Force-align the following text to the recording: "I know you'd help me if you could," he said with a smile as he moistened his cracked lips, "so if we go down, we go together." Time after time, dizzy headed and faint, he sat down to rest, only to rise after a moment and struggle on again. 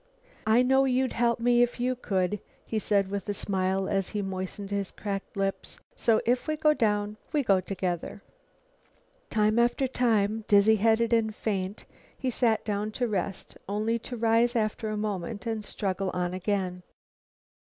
"I 0.47 0.63
know 0.63 0.85
you'd 0.85 1.13
help 1.13 1.39
me 1.39 1.61
if 1.61 1.79
you 1.79 1.95
could," 1.95 2.39
he 2.65 2.79
said 2.79 3.11
with 3.11 3.29
a 3.29 3.35
smile 3.35 3.87
as 3.87 4.09
he 4.09 4.23
moistened 4.23 4.71
his 4.71 4.89
cracked 4.89 5.37
lips, 5.37 5.79
"so 5.95 6.19
if 6.25 6.47
we 6.47 6.57
go 6.57 6.73
down, 6.73 7.17
we 7.31 7.43
go 7.43 7.61
together." 7.61 8.23
Time 9.29 9.59
after 9.59 9.85
time, 9.85 10.43
dizzy 10.47 10.77
headed 10.77 11.13
and 11.13 11.35
faint, 11.35 11.85
he 12.17 12.31
sat 12.31 12.65
down 12.65 12.89
to 12.93 13.07
rest, 13.07 13.55
only 13.69 13.99
to 13.99 14.17
rise 14.17 14.55
after 14.55 14.89
a 14.89 14.97
moment 14.97 15.45
and 15.45 15.63
struggle 15.63 16.09
on 16.15 16.33
again. 16.33 16.81